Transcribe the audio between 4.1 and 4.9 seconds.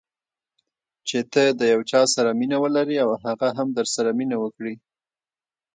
مینه وکړي.